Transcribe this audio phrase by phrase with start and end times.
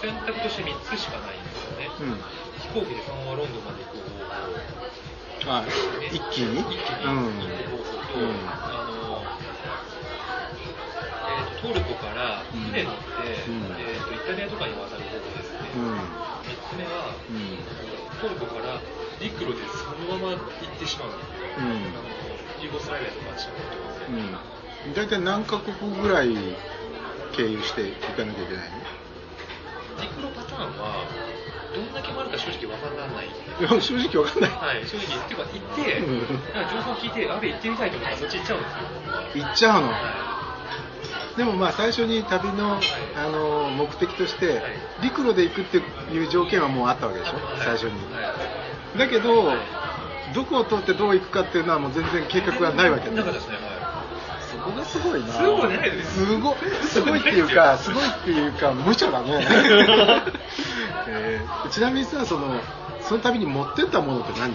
[0.00, 2.22] 選択として3つしかないんですよね、うん。
[2.62, 4.14] 飛行機でそのままロンドンまで行く方
[5.50, 5.66] 法あ
[6.12, 6.60] 一気に？
[6.60, 8.46] 一気にうん行く方法と、うん。
[8.62, 9.22] あの
[11.28, 13.74] えーとトルコから船乗って、うん。
[13.82, 15.98] えーとイタリアとかに渡る方法ですね、うん。
[15.98, 17.58] 3つ目は、うん。
[18.22, 18.78] トルコから
[19.20, 21.08] 陸路でそのまま行ってしまう。
[21.10, 21.74] う、うん。
[21.74, 22.06] あの
[22.62, 23.74] ユーゴスラビアとかあっちの方と
[24.14, 24.94] うん。
[24.94, 26.34] 大体何カ国ぐらい
[27.32, 28.78] 経由していかなきゃいけないの？
[30.00, 31.06] 陸路パターンは
[31.74, 33.26] どんだけ回るか正直わからない。
[33.26, 34.50] いや正直わかんない。
[34.50, 36.18] はい、正直、っていうか行って、うん。
[36.54, 39.44] なんか情報聞いて、あべ行ってみたいと思ったらそっち行っちゃうんですよ。
[39.44, 39.88] 行っちゃうの。
[39.88, 39.94] は
[41.36, 42.80] でもまあ最初に旅の
[43.16, 44.72] あの目的としてはい。
[45.02, 45.78] 陸路で行くって
[46.12, 47.34] いう条件はもうあったわけでしょ？
[47.34, 47.58] はい。
[47.58, 47.90] 最初に。
[48.14, 48.34] は
[48.96, 49.58] だけどはい。
[50.34, 53.14] どこを通ってどう行くかっていうのはもう全然計画がないわけい。
[53.14, 53.60] だなかったですね、は
[54.50, 55.32] そこがすごいな。
[55.32, 59.46] すごいないですすごいすごいっていうかすごいっていうか無茶だね、
[61.08, 62.60] えーちなみにさその
[63.02, 64.54] その旅に持ってったものって何？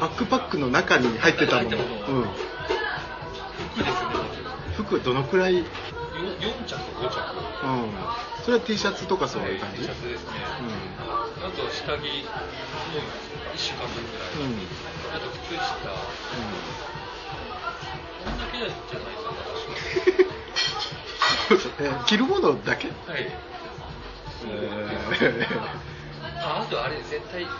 [0.00, 1.68] バックパックの中に入ってたもの。
[1.68, 2.26] うんい。
[3.74, 4.08] 服ですね、
[4.76, 5.66] 服どのくらい、うん、4
[6.66, 7.36] 着、5着。
[8.44, 10.30] それは T シャツとかそういう感じ、T シャツですね。
[11.42, 14.46] あと下着も1週間分ぐらい。
[14.46, 14.52] うん。
[14.52, 14.58] うん
[15.14, 15.88] あと靴下。
[15.88, 17.45] こん
[18.58, 18.76] じゃないで
[21.60, 23.10] すか、えー着るものだけ、私。
[23.10, 23.26] はい。
[25.20, 25.46] え
[26.42, 27.50] ああとあれ、絶対あの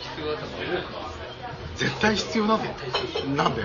[0.00, 0.52] 必要だったの？
[0.52, 1.22] は、ウォークマンですね。
[1.76, 2.64] ー絶対必要なの
[3.36, 3.62] なんで。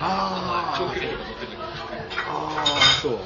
[0.00, 0.76] ああ
[3.02, 3.18] そう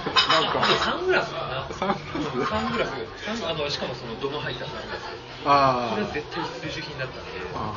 [0.00, 1.68] サングラスかな。
[1.72, 1.96] サングラ
[2.44, 2.90] スサングラス。
[3.38, 5.02] サンあのしかもその度の入ったサングラス。
[5.46, 7.30] あーこれは絶対必需品だったんで。
[7.54, 7.74] あ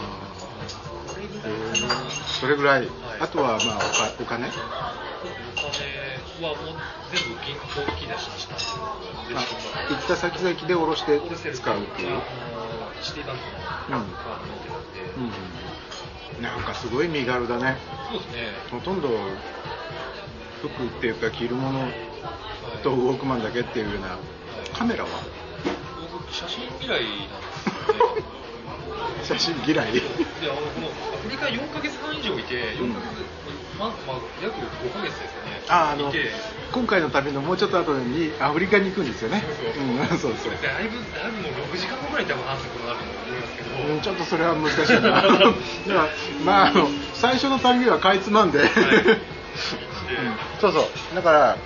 [1.08, 2.10] これぐーらいかな。
[2.40, 2.90] それぐらい、はい
[3.22, 3.68] あとはまあおか
[4.20, 4.58] お金お金
[6.42, 6.76] はもう
[7.14, 7.62] 全部銀行
[7.92, 8.58] 引き出しにした、あ
[9.90, 11.22] 行った先々で下ろして
[11.54, 12.20] 使うっていう、
[13.04, 13.44] シティバンク
[13.92, 15.02] のカード持ってたんで、
[16.38, 17.78] うん、なんかすごい身軽だね
[18.10, 18.38] そうですね。
[18.72, 19.10] ほとんど
[20.62, 22.11] 服っていうか着るものはい
[22.84, 24.18] とウォークマンだけっていうような
[24.78, 25.10] カメラは？
[26.12, 27.48] 僕写真嫌いなんで
[27.90, 28.24] すよね。
[29.24, 29.94] 写真嫌い？
[29.94, 30.02] で
[30.50, 33.22] あのこのアフリカ4ヶ月半以上いて、4ヶ月、
[33.78, 35.62] ままあ、約5ヶ月ですよね。
[35.70, 36.12] ああの
[36.74, 39.44] 今回の旅のもうちょっと後にアフリカに行くんですよね。
[39.60, 39.90] そうそうう。
[39.94, 40.54] ん、そうそう。
[40.64, 45.22] だいぶ、だいぶもう6時間後ぐらいに多分反則になると思いますけど、うんちょっとそれは難しいな。
[45.22, 45.52] だから
[46.44, 48.68] まああの最初の旅はかいつまん で、うん。
[50.60, 51.16] そうそう。
[51.16, 51.58] だから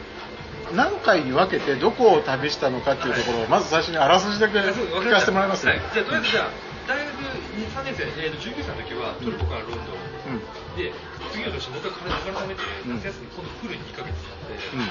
[0.74, 7.18] 何回に分けてどこを旅したのかっていうところをまず最初にあらすじだけ聞かせてもらいますはい、じゃあとりあえずじゃあ大学
[7.58, 10.78] 2、3年生、えー、と19歳の時はトルコからロンドン、うん。
[10.78, 10.94] で
[11.34, 12.96] 次の年もう一回体改めてうん。
[13.02, 14.82] 夏休み今度フルに2ヶ月経って、うん。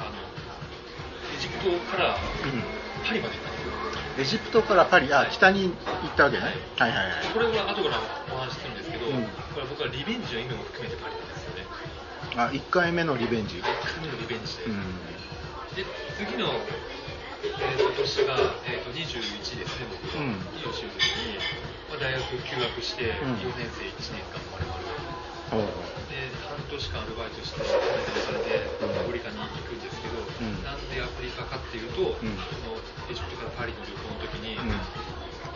[0.00, 0.24] あの
[1.34, 2.16] エジプトから
[3.04, 3.94] パリまで行ったんですよ。
[4.16, 6.44] エジプトからパリあ北に行ったわけね。
[6.78, 6.90] はい。
[6.90, 8.00] はいはいこれは後から
[8.32, 9.28] お話しするんですけど、うん。
[9.52, 11.66] これ僕はリベンジの意味も含めてパリなんですよね。
[12.36, 13.56] あ1回目のリベンジ。
[13.56, 14.64] 1回目のリベンジで。
[14.64, 14.80] うん。
[15.12, 15.13] で
[16.14, 16.46] 次の、
[17.42, 18.38] えー、と年が、
[18.70, 20.14] えー、と21ですね、僕。
[20.14, 20.22] が。
[20.22, 20.38] うん。
[20.62, 21.42] 21の時に、
[21.90, 23.42] まあ、大学休学して、うん。
[23.42, 24.86] 4年生1年間まるまる。
[26.06, 27.74] で、半年間アルバイトして、さ
[28.30, 28.94] れて、うん。
[28.94, 30.62] アフリカに行くんですけど、ん。
[30.62, 32.38] なんでアフリカかっていうと、うん。
[32.46, 32.78] その
[33.10, 34.70] エジプトからパリの旅行の時に、うん。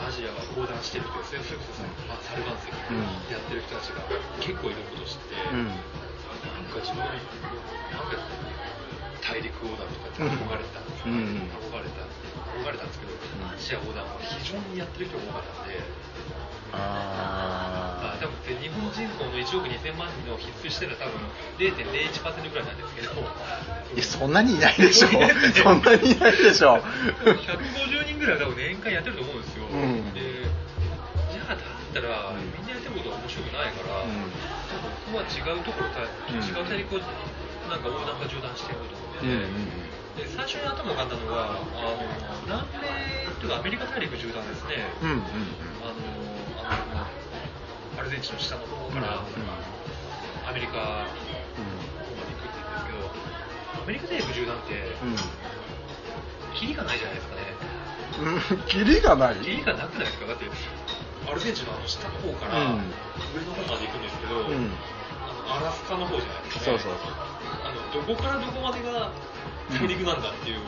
[0.03, 3.07] アジアは横断してる人ですね、それこそ、まあ、サルバン石うん。
[3.31, 4.03] やってる人たちが
[4.43, 5.71] 結構いることを知って、うん。
[5.71, 7.15] なんか自分なん
[8.11, 8.19] か
[9.23, 11.51] 大陸横断とかって憧れてたんですよ、うん。
[11.73, 12.07] 憧れた
[12.63, 13.17] 憧れたんですけど、ん
[13.49, 15.79] アジア横断は非常にやってる人が多かったんで、
[16.73, 21.25] ああ多分日本人口の1億2000万人の必須してるのは多分
[21.59, 23.13] 0.01%ぐらいなんですけど、
[23.95, 25.09] いやそんなにいないでしょ。
[25.09, 25.17] そ
[25.75, 26.83] んなにいないでしょ。
[27.25, 29.65] 150人ぐらいは多分年間やってると思うんですよ。
[29.67, 30.13] うん。
[30.15, 30.21] で
[31.33, 31.59] じゃあだっ
[31.95, 32.45] たら、うん。
[32.53, 34.29] みんなやってることは面白くないから、うん。
[35.13, 37.01] 僕は違うところ違う大陸を
[37.69, 39.85] なんか横断か縦断してると思ってて、うんうん。
[40.17, 41.69] で最初に頭が浮かんだのはあの
[42.49, 42.89] 南米
[43.39, 45.23] というかアメリカ大陸縦断ですね、うんうん
[45.85, 46.03] あの
[46.65, 47.07] あの
[47.99, 49.23] アルゼンチンの下の方から、
[50.47, 50.87] アメリカの方
[52.15, 53.11] まで行くって言うんですけど
[53.83, 54.75] アメリカ大陸縦断って
[56.55, 57.43] キリがないじゃないですかね。
[58.23, 58.35] うん。
[58.35, 59.37] うんキリがない？
[59.43, 60.27] キリがなくないですか？
[60.27, 60.45] だって
[61.27, 62.87] アルゼンチンの下の方からうん。
[63.35, 64.71] 上の方まで行くんですけど、うん
[65.49, 67.13] アラスカの方じゃないですか、ね、そうそうそう。
[67.65, 69.11] あのどこからどこまでが
[69.73, 70.61] 大陸なんだっていう、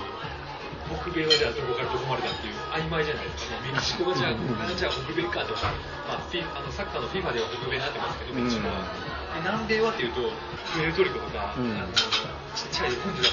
[0.90, 3.60] 北米はじゃあどこからどこまでだっていう曖昧じゃないですか。
[3.60, 5.70] ねメキシコがじゃあうんここからじゃあ北米かとか、
[6.08, 8.88] まあ、フィあのサッカーの FIFA では北米になってますけどメキシコは、
[9.36, 10.32] で南米はっていうと
[10.74, 11.76] プエルトリコとか、うん。
[11.76, 13.32] あのちっちゃい本土だっ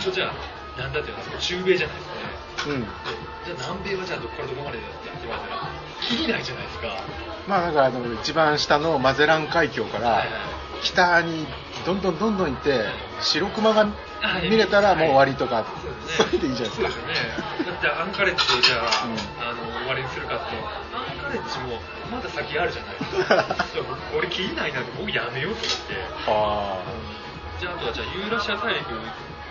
[0.00, 2.14] 一応じゃあなんだっていうのは中米じゃないですか。
[2.16, 2.35] ね、
[2.66, 5.70] うん、じゃあ南米はじゃあどこからどこまでだって言われたら
[6.02, 6.88] 切りないじゃないですか。
[7.48, 10.24] まあだからあの一番下のマゼラン海峡から
[10.82, 11.46] 北に
[11.86, 12.84] どんどんどんどん行って
[13.20, 13.86] 白熊が
[14.42, 15.64] 見れたらもう終わりとか、
[16.16, 17.06] それでいいじゃないですか。
[17.06, 17.14] ね。
[17.64, 20.56] だってアンカレッジでじゃあ、うん、あの終わりにするかって
[20.94, 21.78] アンカレッジも
[22.10, 23.44] まだ先あるじゃないですか。
[24.18, 25.94] 俺切りないなって僕やめようと思って。
[26.26, 26.82] あ
[27.60, 28.90] じゃああとはじゃあユーラシア大陸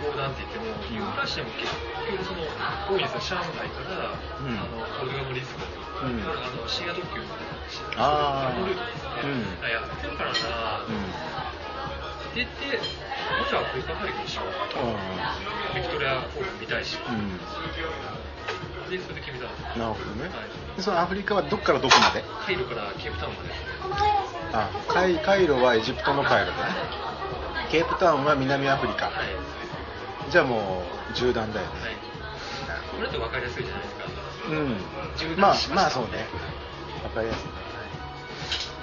[0.02, 5.40] 横断って言っても、ユーラシアも結局その多いですよ、上海から、うん、あのポルトガルの
[5.96, 7.24] うん、あの深夜特急の
[7.96, 8.66] あー。
[8.66, 11.08] ルートですね、うん、やってるからな、うん、
[12.36, 14.52] 出て、もちろんアフリカ大陸にしよう、
[15.74, 16.20] ビクトリア
[16.60, 17.40] 見たいし、うん、
[18.90, 19.48] でそれで決めた
[19.78, 20.44] なるほどね、は
[20.76, 22.22] い、そのアフリカはどこからどこまで？
[22.44, 23.48] カイロからケープタウンまで。
[24.52, 26.58] あカイカイロはエジプトのカイロね。
[27.70, 29.14] ケープタウンは南アフリカ、はい
[30.30, 31.96] じゃあもう縦断だよね、はい、
[32.96, 34.04] これって分かりやすいじゃないですか。
[34.50, 35.40] うん。
[35.40, 36.26] まあまあそうね。
[37.02, 37.46] 分かりやすい。
[37.46, 37.52] ね、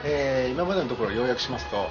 [0.04, 1.90] えー、今までのところを要約しますと、はい、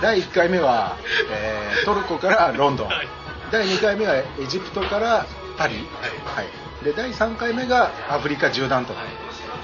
[0.00, 0.96] 第1回目は、
[1.30, 3.08] えー、 トルコからロンドン、はい、
[3.50, 5.26] 第2回目はエジプトから
[5.56, 5.86] パリ、
[6.24, 6.84] はい。
[6.84, 9.04] で第3回目がアフリカ縦断と、はい、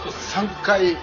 [0.08, 0.96] 3回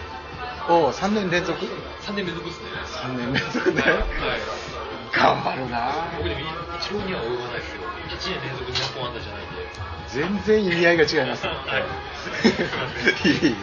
[0.70, 1.60] を3年連続
[2.02, 2.70] ？3年連続ですね。
[3.04, 4.77] 3年連続ね、はい
[5.18, 5.92] 頑張るな。
[6.18, 6.42] 僕でも
[6.78, 9.66] 一郎には及ばないですよ1年連続200本安打じゃないんで。
[10.14, 13.28] 全然意味合いが違いますはい。
[13.28, 13.56] いい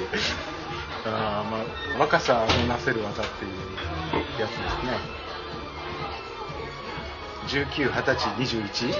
[1.06, 3.53] あまあ若さのなせる技っていう
[4.41, 5.15] やつですね。
[7.47, 8.95] 19、20歳、21?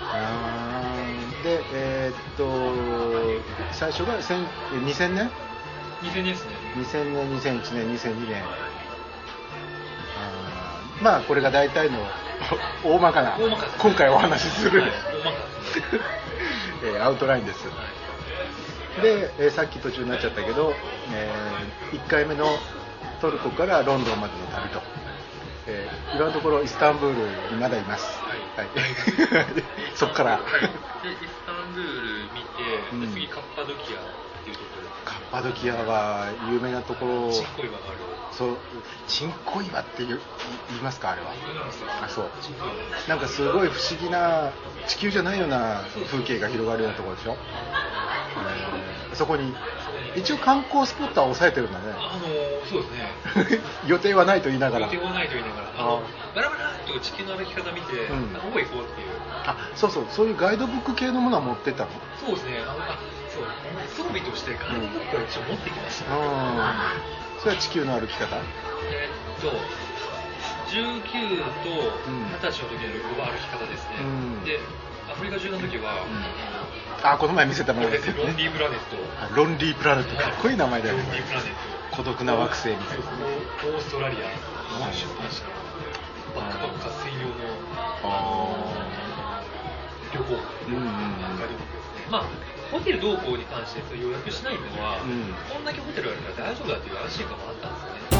[0.00, 0.94] あ
[1.42, 3.42] で、えー、っと
[3.72, 5.30] 最初が2000年
[6.02, 6.50] ？2000年ですね。
[6.76, 8.42] 2000年、2001年、2002年
[11.02, 11.98] まあこれが大体の
[12.84, 13.36] 大まかな
[13.78, 14.92] 今回お話しする、はい、
[16.96, 17.64] えアウトラインです、
[19.02, 20.74] で、えー、さっき途中になっちゃったけど、
[21.12, 22.46] えー、1回目の
[23.20, 24.82] トルコからロンドンまでの旅と、
[25.66, 28.38] えー、今のところイスタンブールにまだいます、はい。
[28.56, 28.68] はい、
[29.96, 30.40] そこから、はい、
[31.02, 32.46] でイスタンブール見て、
[32.92, 33.78] うん、次カッパドキアっ
[34.44, 34.88] ていうところ。
[35.04, 37.32] カッパドキアは有名なところ。
[37.32, 38.56] チンコ岩があるそう
[39.06, 40.18] チンコ岩って言い
[40.82, 41.32] ますかあれは。
[42.02, 42.30] あそう。
[43.08, 44.50] なんかすごい不思議な
[44.88, 47.36] 地球じゃないような風景が広がるようなところでしょ、
[49.10, 49.54] えー、そこに。
[50.16, 51.86] 一応観光スポットは抑えてるんだね。
[51.90, 52.26] あの
[52.68, 53.60] そうですね。
[53.86, 54.86] 予定はないと言いながら。
[54.86, 55.68] 予定はないと言いながら。
[55.76, 56.02] あの
[56.34, 59.08] バラバラっと地球の歩き方見て、うん、ここ行こうっていう。
[59.44, 60.06] あそうそう。
[60.10, 61.90] そういうガイドブック系のものは持ってたの？
[62.24, 62.62] そうですね。
[62.62, 62.98] あのあ
[63.28, 63.44] そう。
[63.96, 66.20] 装備としてガイドブックを一応持ってきました、う
[67.20, 68.40] んそれは地球の歩き方？
[68.88, 69.52] えー、っと
[70.72, 71.68] 19と
[72.08, 74.04] 20歳の時のは歩き方ですね、う
[74.40, 74.58] ん、で
[75.12, 78.14] アフリカ中の時は、うん、あこの前見せたものですね。
[78.16, 78.80] ロンリープラネッ
[79.28, 79.36] ト。
[79.36, 80.16] ロンリープラネット。
[80.16, 81.02] かっこいい名前だよね。
[81.04, 81.96] ロンリープラネット。
[81.96, 84.64] 孤独な惑星みたいな、オーストラリア。
[84.74, 85.44] の出版社
[86.34, 87.34] バックパッカー専用の
[90.14, 90.34] 旅行、
[90.68, 90.82] うんうん、
[92.10, 92.24] まあ
[92.70, 98.13] ホテル同行に関して予約しないのは、うん、こんだけホテルあるから大丈夫だっていう安心感もあったんですよね